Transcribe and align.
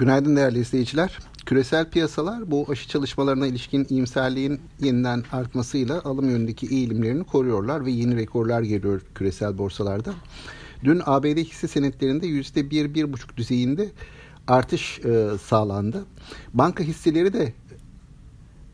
Günaydın 0.00 0.36
değerli 0.36 0.58
izleyiciler. 0.58 1.18
Küresel 1.46 1.90
piyasalar 1.90 2.50
bu 2.50 2.66
aşı 2.68 2.88
çalışmalarına 2.88 3.46
ilişkin 3.46 3.86
iyimserliğin 3.90 4.60
yeniden 4.80 5.24
artmasıyla 5.32 6.02
alım 6.04 6.30
yönündeki 6.30 6.66
eğilimlerini 6.66 7.24
koruyorlar 7.24 7.86
ve 7.86 7.90
yeni 7.90 8.16
rekorlar 8.16 8.62
geliyor 8.62 9.02
küresel 9.14 9.58
borsalarda. 9.58 10.14
Dün 10.84 11.02
ABD 11.06 11.36
hisse 11.36 11.68
senetlerinde 11.68 12.26
%1-1,5 12.26 13.36
düzeyinde 13.36 13.88
artış 14.48 14.98
e, 14.98 15.38
sağlandı. 15.42 16.04
Banka 16.54 16.84
hisseleri 16.84 17.32
de 17.32 17.52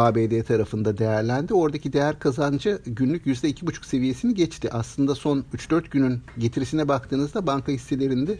ABD 0.00 0.42
tarafında 0.42 0.98
değerlendi. 0.98 1.54
Oradaki 1.54 1.92
değer 1.92 2.18
kazancı 2.18 2.80
günlük 2.86 3.26
%2,5 3.26 3.86
seviyesini 3.86 4.34
geçti. 4.34 4.68
Aslında 4.72 5.14
son 5.14 5.44
3-4 5.54 5.90
günün 5.90 6.20
getirisine 6.38 6.88
baktığınızda 6.88 7.46
banka 7.46 7.72
hisselerinde 7.72 8.38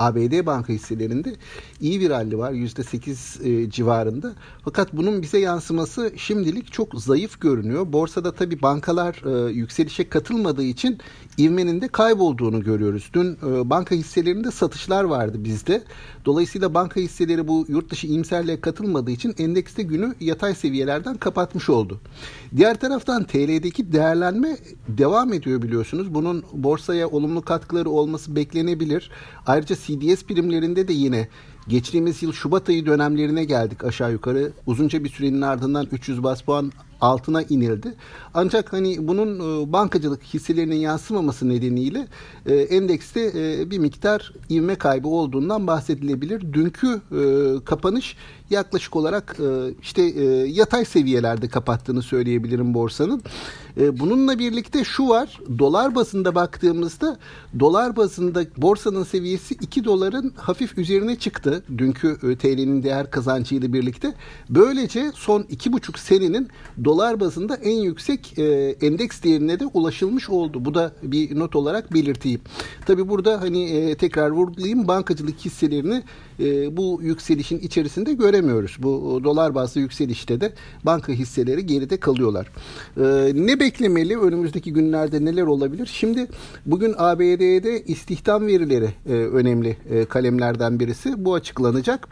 ABD 0.00 0.46
banka 0.46 0.72
hisselerinde 0.72 1.34
iyi 1.80 2.00
bir 2.00 2.10
rally 2.10 2.38
var 2.38 2.52
%8 2.52 3.48
e, 3.48 3.70
civarında. 3.70 4.32
Fakat 4.64 4.92
bunun 4.92 5.22
bize 5.22 5.38
yansıması 5.38 6.12
şimdilik 6.16 6.72
çok 6.72 6.94
zayıf 6.94 7.40
görünüyor. 7.40 7.92
Borsada 7.92 8.32
tabi 8.32 8.62
bankalar 8.62 9.46
e, 9.48 9.52
yükselişe 9.52 10.08
katılmadığı 10.08 10.62
için 10.62 10.98
ivmenin 11.38 11.80
de 11.80 11.88
kaybolduğunu 11.88 12.62
görüyoruz. 12.64 13.10
Dün 13.12 13.32
e, 13.32 13.70
banka 13.70 13.94
hisselerinde 13.94 14.50
satışlar 14.50 15.04
vardı 15.04 15.44
bizde. 15.44 15.82
Dolayısıyla 16.24 16.74
banka 16.74 17.00
hisseleri 17.00 17.48
bu 17.48 17.64
yurt 17.68 17.90
dışı 17.90 18.06
iyimserliğe 18.06 18.60
katılmadığı 18.60 19.10
için 19.10 19.34
endekste 19.38 19.82
günü 19.82 20.14
yatay 20.20 20.54
seviyelerden 21.00 21.18
kapatmış 21.18 21.68
oldu. 21.68 22.00
Diğer 22.56 22.80
taraftan 22.80 23.24
TL'deki 23.24 23.92
değerlenme 23.92 24.56
devam 24.88 25.32
ediyor 25.32 25.62
biliyorsunuz. 25.62 26.14
Bunun 26.14 26.44
borsaya 26.52 27.08
olumlu 27.08 27.42
katkıları 27.42 27.90
olması 27.90 28.36
beklenebilir. 28.36 29.10
Ayrıca 29.46 29.76
CDS 29.76 30.24
primlerinde 30.24 30.88
de 30.88 30.92
yine 30.92 31.28
geçtiğimiz 31.68 32.22
yıl 32.22 32.32
Şubat 32.32 32.68
ayı 32.68 32.86
dönemlerine 32.86 33.44
geldik 33.44 33.84
aşağı 33.84 34.12
yukarı. 34.12 34.52
Uzunca 34.66 35.04
bir 35.04 35.08
sürenin 35.08 35.40
ardından 35.40 35.86
300 35.92 36.22
bas 36.22 36.42
puan 36.42 36.72
altına 37.00 37.42
inildi. 37.42 37.94
Ancak 38.34 38.72
hani 38.72 39.08
bunun 39.08 39.38
e, 39.38 39.72
bankacılık 39.72 40.22
hisselerinin 40.22 40.76
yansımaması 40.76 41.48
nedeniyle 41.48 42.06
e, 42.46 42.54
endekste 42.54 43.32
e, 43.34 43.70
bir 43.70 43.78
miktar 43.78 44.32
ivme 44.50 44.74
kaybı 44.74 45.08
olduğundan 45.08 45.66
bahsedilebilir. 45.66 46.52
Dünkü 46.52 47.00
kapanış 47.64 48.16
yaklaşık 48.50 48.96
olarak 48.96 49.36
işte 49.82 50.02
yatay 50.46 50.84
seviyelerde 50.84 51.48
kapattığını 51.48 52.02
söyleyebilirim 52.02 52.74
borsanın. 52.74 53.22
Bununla 53.76 54.38
birlikte 54.38 54.84
şu 54.84 55.08
var. 55.08 55.40
Dolar 55.58 55.94
bazında 55.94 56.34
baktığımızda 56.34 57.18
dolar 57.60 57.96
bazında 57.96 58.44
borsanın 58.56 59.04
seviyesi 59.04 59.54
2 59.54 59.84
doların 59.84 60.32
hafif 60.36 60.78
üzerine 60.78 61.16
çıktı. 61.16 61.64
Dünkü 61.78 62.38
TL'nin 62.38 62.82
değer 62.82 63.10
kazancıyla 63.10 63.72
birlikte. 63.72 64.14
Böylece 64.50 65.12
son 65.14 65.42
2,5 65.42 65.98
senenin 65.98 66.48
dolar 66.84 67.20
bazında 67.20 67.54
en 67.54 67.76
yüksek 67.76 68.38
e, 68.38 68.76
endeks 68.80 69.22
değerine 69.22 69.60
de 69.60 69.66
ulaşılmış 69.66 70.30
oldu. 70.30 70.64
Bu 70.64 70.74
da 70.74 70.92
bir 71.02 71.38
not 71.38 71.56
olarak 71.56 71.94
belirteyim. 71.94 72.40
Tabi 72.86 73.08
burada 73.08 73.40
hani 73.40 73.64
e, 73.64 73.94
tekrar 73.94 74.30
vurgulayayım 74.30 74.88
bankacılık 74.88 75.38
hisselerini 75.38 76.02
e, 76.40 76.76
bu 76.76 77.00
yükselişin 77.02 77.58
içerisinde 77.58 78.12
göremiyoruz. 78.12 78.76
Bu 78.78 79.20
dolar 79.24 79.54
bazlı 79.54 79.80
yükselişte 79.80 80.40
de 80.40 80.52
banka 80.84 81.12
hisseleri 81.12 81.66
geride 81.66 81.96
kalıyorlar. 82.00 82.46
E, 82.96 83.32
ne 83.34 83.59
beklemeli? 83.60 84.18
Önümüzdeki 84.18 84.72
günlerde 84.72 85.24
neler 85.24 85.42
olabilir? 85.42 85.90
Şimdi 85.92 86.26
bugün 86.66 86.94
ABD'de 86.98 87.84
istihdam 87.84 88.46
verileri 88.46 88.88
e, 89.06 89.12
önemli 89.12 89.76
e, 89.90 90.04
kalemlerden 90.04 90.80
birisi. 90.80 91.24
Bu 91.24 91.34
açıklanacak. 91.34 92.08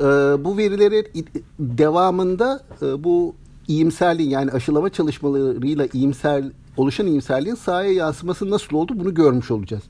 E, 0.00 0.04
bu 0.44 0.56
verilerin 0.56 1.26
devamında 1.58 2.60
e, 2.82 3.04
bu 3.04 3.34
iyimserliğin 3.68 4.30
yani 4.30 4.50
aşılama 4.50 4.90
çalışmalarıyla 4.90 5.88
iyimser 5.92 6.44
oluşan 6.76 7.06
iyimserliğin 7.06 7.54
sahaya 7.54 7.92
yansıması 7.92 8.50
nasıl 8.50 8.76
oldu 8.76 8.92
bunu 8.96 9.14
görmüş 9.14 9.50
olacağız. 9.50 9.82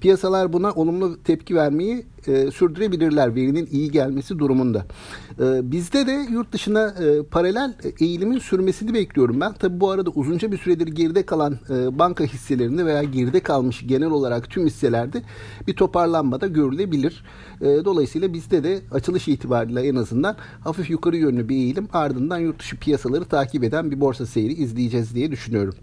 Piyasalar 0.00 0.52
buna 0.52 0.72
olumlu 0.72 1.22
tepki 1.22 1.54
vermeyi 1.54 2.06
e, 2.26 2.50
sürdürebilirler 2.50 3.34
verinin 3.34 3.68
iyi 3.72 3.90
gelmesi 3.90 4.38
durumunda. 4.38 4.86
E, 5.40 5.72
bizde 5.72 6.06
de 6.06 6.26
yurt 6.30 6.52
dışına 6.52 6.88
e, 6.88 7.22
paralel 7.22 7.74
eğilimin 8.00 8.38
sürmesini 8.38 8.94
bekliyorum 8.94 9.40
ben. 9.40 9.52
Tabi 9.52 9.80
bu 9.80 9.90
arada 9.90 10.10
uzunca 10.10 10.52
bir 10.52 10.58
süredir 10.58 10.86
geride 10.86 11.26
kalan 11.26 11.58
e, 11.70 11.98
banka 11.98 12.24
hisselerinde 12.24 12.86
veya 12.86 13.02
geride 13.02 13.40
kalmış 13.40 13.86
genel 13.86 14.10
olarak 14.10 14.50
tüm 14.50 14.66
hisselerde 14.66 15.22
bir 15.66 15.76
toparlanma 15.76 16.40
da 16.40 16.46
görülebilir. 16.46 17.24
E, 17.60 17.64
dolayısıyla 17.64 18.32
bizde 18.32 18.64
de 18.64 18.80
açılış 18.92 19.28
itibariyle 19.28 19.82
en 19.82 19.94
azından 19.94 20.36
hafif 20.60 20.90
yukarı 20.90 21.16
yönlü 21.16 21.48
bir 21.48 21.56
eğilim 21.56 21.88
ardından 21.92 22.38
yurt 22.38 22.58
dışı 22.58 22.76
piyasaları 22.76 23.24
takip 23.24 23.64
eden 23.64 23.90
bir 23.90 24.00
borsa 24.00 24.26
seyri 24.26 24.52
izleyeceğiz 24.52 25.14
diye 25.14 25.30
düşünüyorum. 25.30 25.74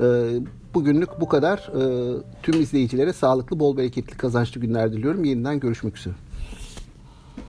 E, 0.00 0.04
bugünlük 0.74 1.20
bu 1.20 1.28
kadar. 1.28 1.58
E, 1.58 1.82
tüm 2.42 2.60
izleyicilere 2.60 3.12
sağlıklı, 3.12 3.60
bol 3.60 3.76
bereketli, 3.76 4.16
kazançlı 4.16 4.60
günler 4.60 4.92
diliyorum. 4.92 5.24
Yeniden 5.24 5.60
görüşmek 5.60 5.96
üzere. 5.98 6.14